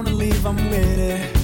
to 0.00 0.14
leave, 0.14 0.46
I'm 0.46 0.56
with 0.70 0.92
stars. 0.96 1.41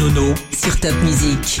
Nono 0.00 0.34
sur 0.50 0.80
Top 0.80 0.94
Music. 1.02 1.60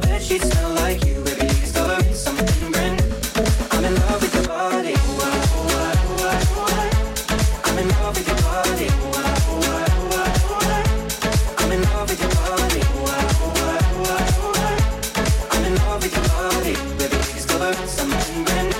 Bed 0.00 0.22
sheets 0.22 0.48
smell 0.50 0.74
like 0.74 1.04
you, 1.04 1.14
baby. 1.24 1.46
You 1.46 1.48
can 1.48 2.14
something 2.14 2.72
brand. 2.72 3.02
I'm 3.72 3.84
in 3.84 3.94
love 3.96 4.20
with 4.22 4.34
your 4.34 4.46
body. 4.46 4.94
I'm 7.64 7.78
in 7.78 7.88
love 7.88 8.14
with 8.16 8.28
your 8.28 8.36
body. 8.46 8.88
I'm 11.58 11.72
in 11.72 11.82
love 11.82 12.08
with 12.08 12.20
your 12.22 12.30
body. 12.36 12.80
I'm 15.50 15.64
in 15.64 15.74
love 15.76 16.02
with 16.02 16.14
your 16.16 16.26
body, 16.28 16.74
baby. 16.98 17.16
You 17.16 17.44
can 17.46 17.88
something 17.88 18.44
brand. 18.44 18.74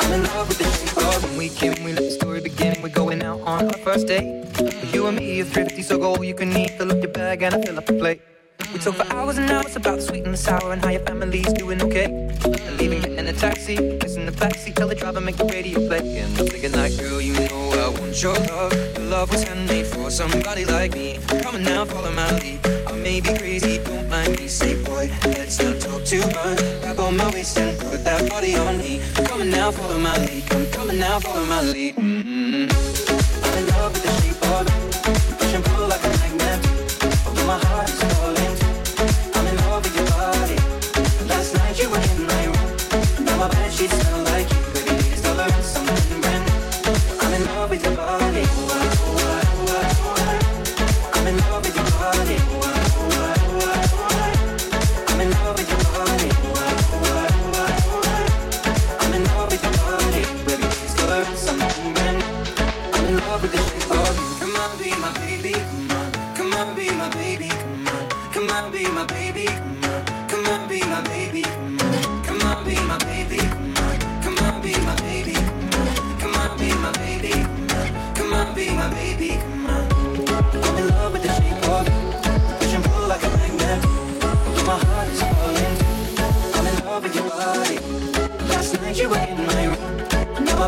I'm 0.00 0.12
in 0.12 0.22
love 0.24 0.48
with 0.48 0.58
the 0.58 0.64
shape 0.64 0.96
of 0.98 1.36
when 1.36 1.84
we 1.84 1.92
let 1.92 2.04
the 2.04 2.10
story 2.10 2.40
begin. 2.40 2.80
We're 2.82 2.88
going 2.90 3.22
out 3.22 3.40
on 3.40 3.66
our 3.66 3.78
first 3.78 4.06
date. 4.06 4.44
You 4.92 5.06
and 5.06 5.16
me 5.16 5.40
are 5.40 5.44
thrifty, 5.44 5.82
so 5.82 5.98
go 5.98 6.14
all 6.16 6.24
you 6.24 6.34
can 6.34 6.56
eat. 6.56 6.72
Fill 6.78 6.92
up 6.92 6.98
your 6.98 7.12
bag 7.12 7.42
and 7.42 7.54
I 7.54 7.62
fill 7.62 7.78
up 7.78 7.86
the 7.86 7.94
plate. 7.94 8.23
follow 29.94 30.02
my 30.02 30.18
lead. 30.26 30.46
Come 30.48 30.66
coming 30.70 30.98
now, 30.98 31.20
follow 31.20 31.44
my 31.46 31.62
lead. 31.62 32.13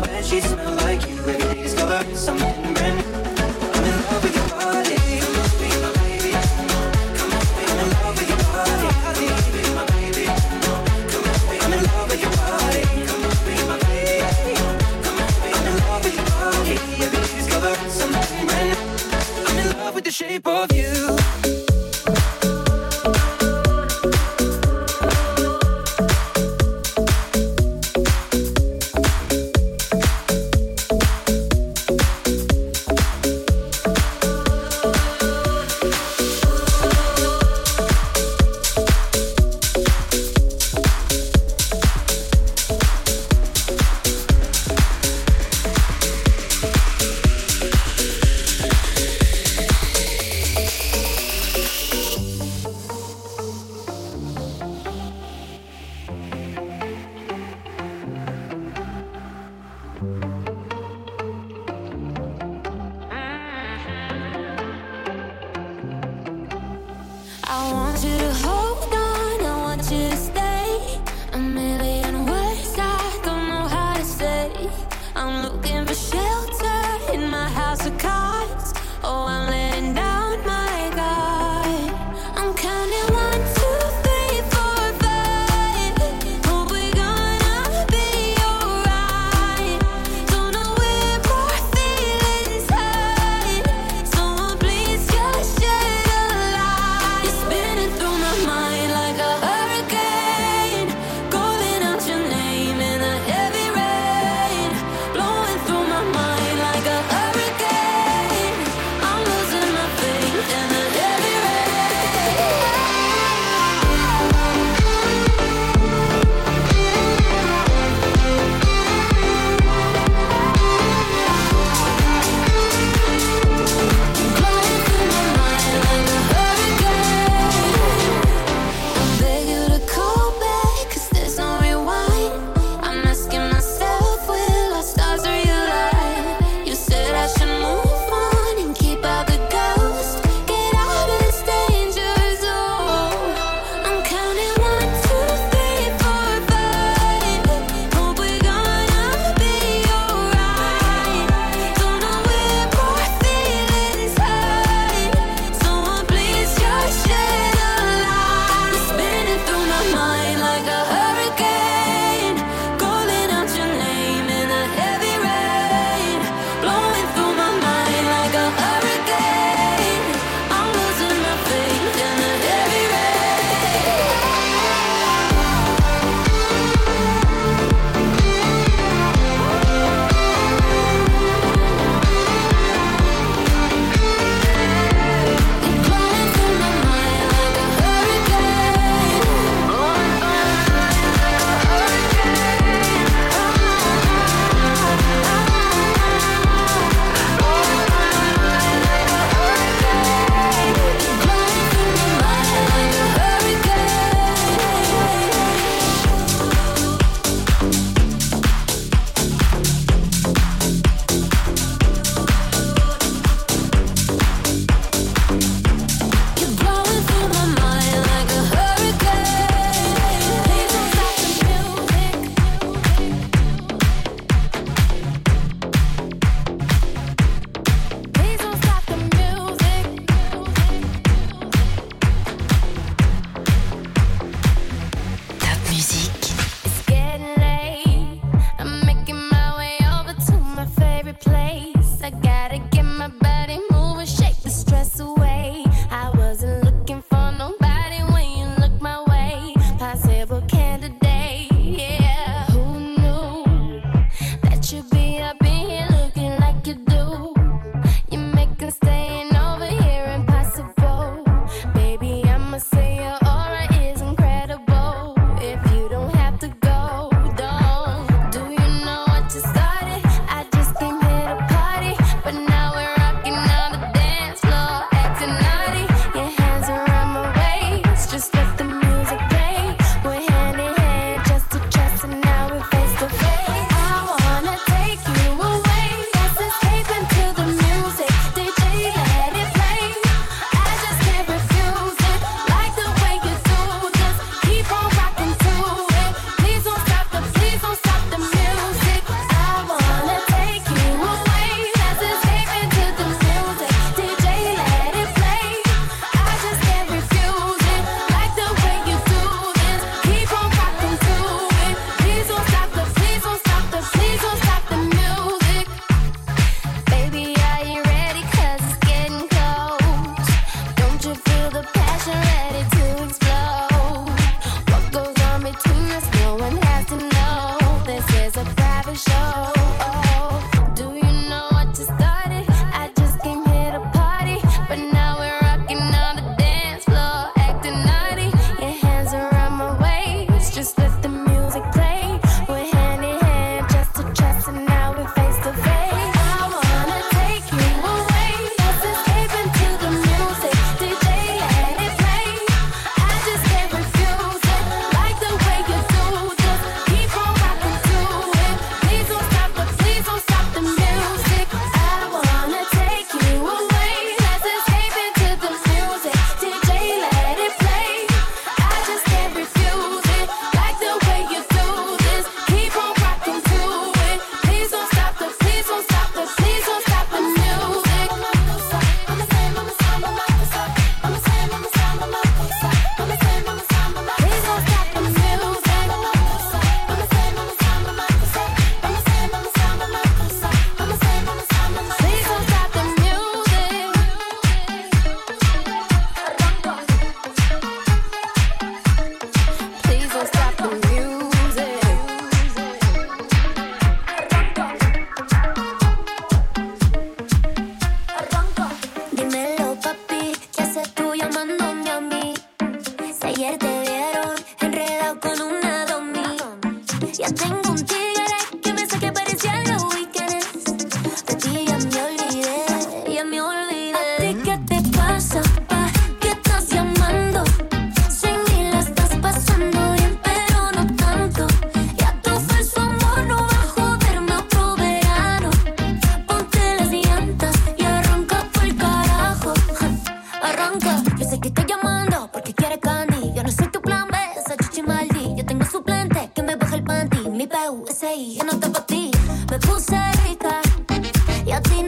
my 0.01 0.07
bed, 0.07 0.25
she 0.25 0.41
smell 0.41 0.75
like 0.75 1.01
you. 1.09 1.17
Every 1.17 1.37
day 1.37 1.63
discovering 1.63 2.15
something 2.15 2.66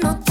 の 0.02 0.28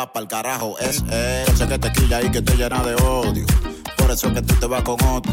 vas 0.00 0.10
pa'l 0.12 0.28
carajo. 0.28 0.78
Es 0.78 1.02
eh, 1.10 1.44
esa 1.52 1.68
que 1.68 1.78
te 1.78 1.92
quilla 1.92 2.22
y 2.22 2.30
que 2.30 2.40
te 2.40 2.54
llena 2.56 2.82
de 2.82 2.94
odio. 2.94 3.44
Por 3.96 4.10
eso 4.10 4.28
es 4.28 4.34
que 4.34 4.42
tú 4.42 4.54
te 4.54 4.66
vas 4.66 4.82
con 4.82 5.02
otro. 5.04 5.32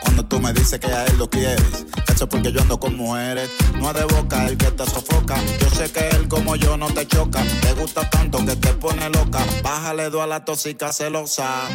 Cuando 0.00 0.24
tú 0.24 0.38
me 0.40 0.52
dices 0.52 0.78
que 0.78 0.86
a 0.86 1.04
él 1.06 1.18
lo 1.18 1.28
quieres, 1.28 1.86
eso 2.08 2.24
es 2.24 2.30
porque 2.30 2.52
yo 2.52 2.60
ando 2.60 2.78
con 2.78 2.96
mujeres. 2.96 3.50
No 3.74 3.90
es 3.90 3.96
de 3.96 4.04
boca 4.04 4.46
el 4.46 4.56
que 4.56 4.70
te 4.70 4.84
sofoca. 4.86 5.36
Yo 5.60 5.70
sé 5.70 5.90
que 5.90 6.08
él 6.10 6.28
como 6.28 6.56
yo 6.56 6.76
no 6.76 6.86
te 6.88 7.06
choca. 7.06 7.42
Te 7.62 7.72
gusta 7.72 8.08
tanto 8.08 8.44
que 8.44 8.54
te 8.56 8.72
pone 8.74 9.10
loca. 9.10 9.44
Bájale 9.62 10.10
dos 10.10 10.22
a 10.22 10.26
la 10.26 10.44
tóxica 10.44 10.92
celosa. 10.92 11.68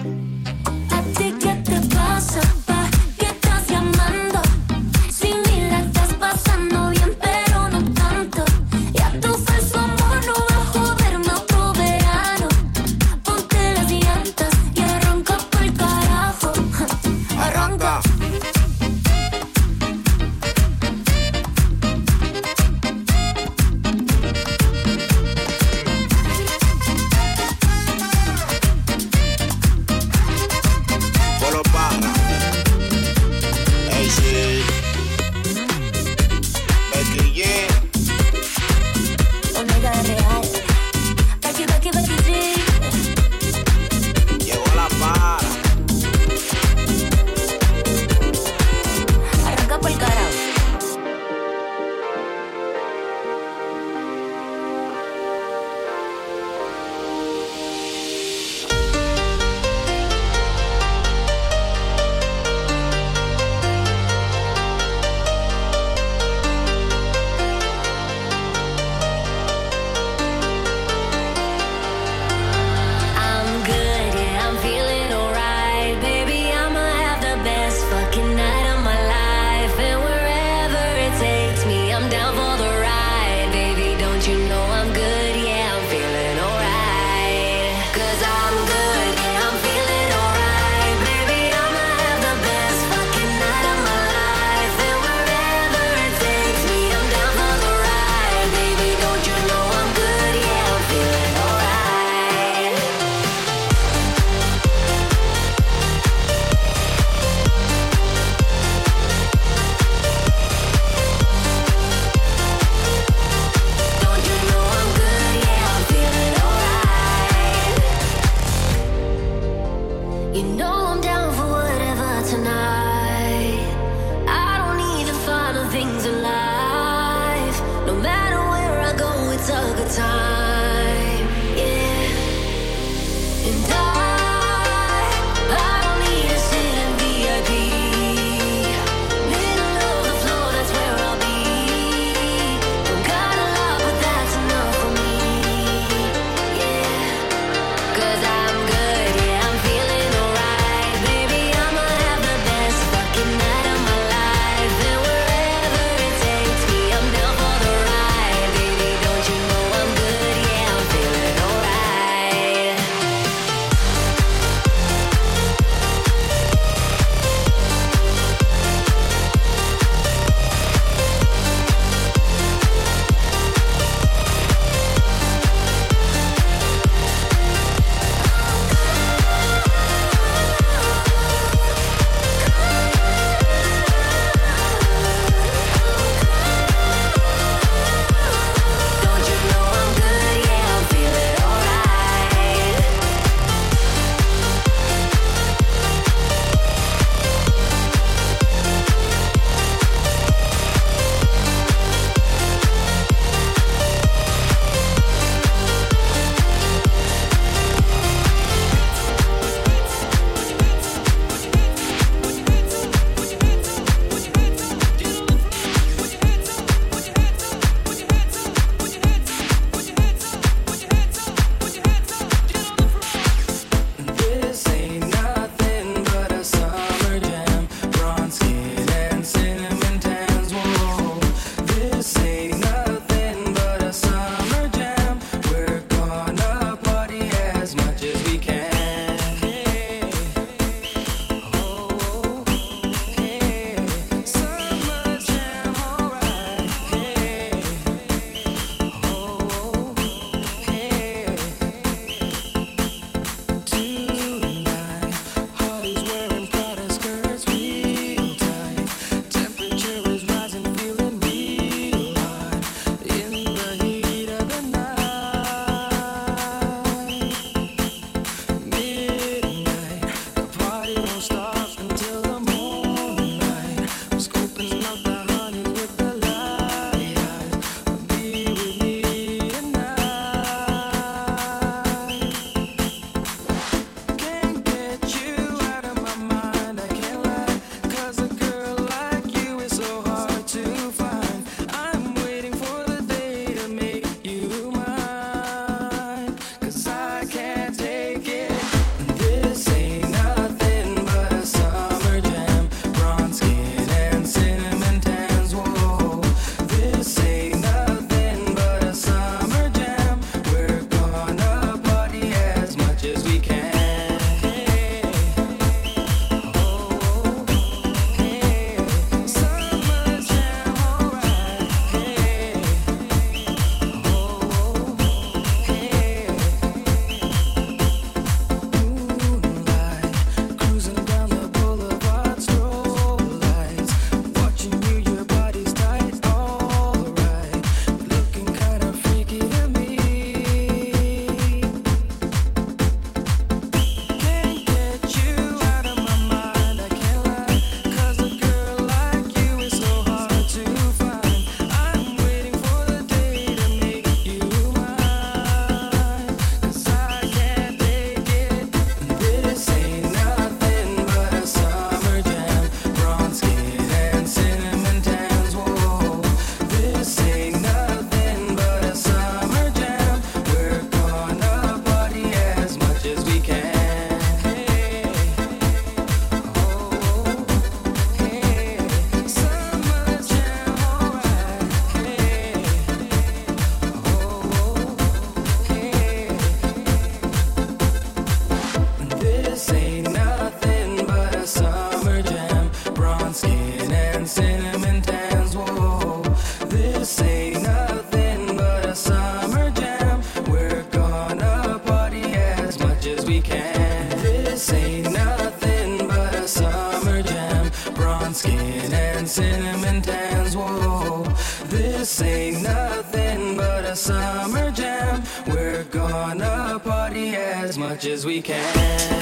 Much 417.82 418.06
as 418.06 418.28
we 418.28 418.44
can. 418.44 419.21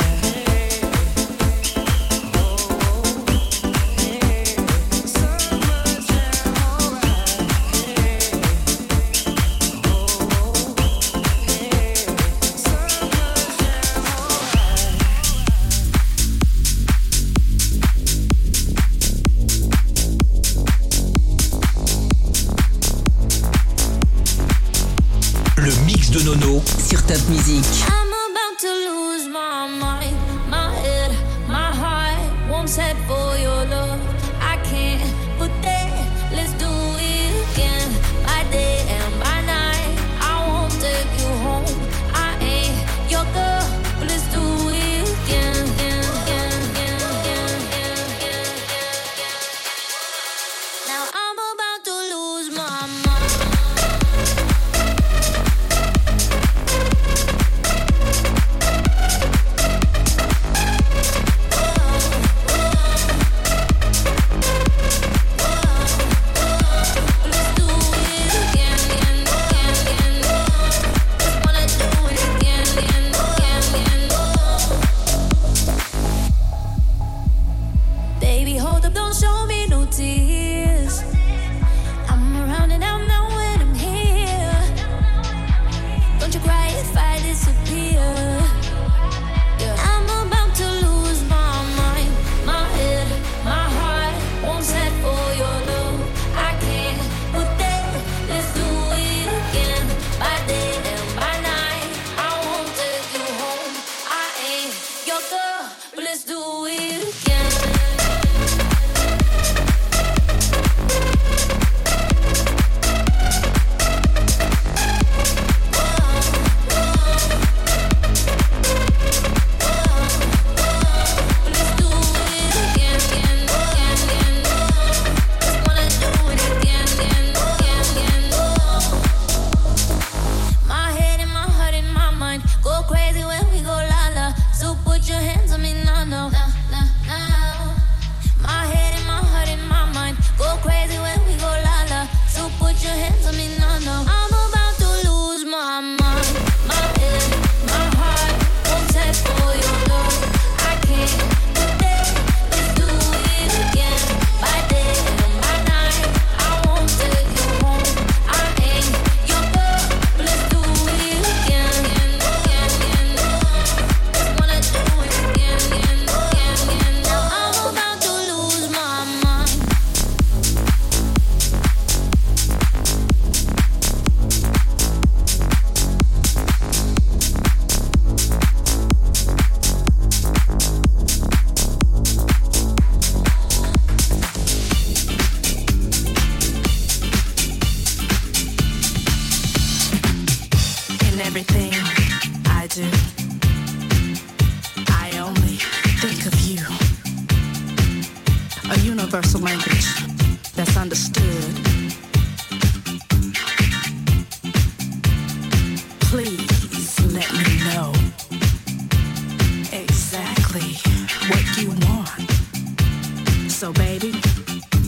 So, 213.60 213.74
baby, 213.74 214.10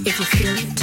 if 0.06 0.18
you 0.18 0.26
feel 0.26 0.56
it, 0.58 0.81